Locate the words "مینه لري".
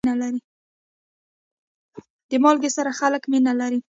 3.31-3.79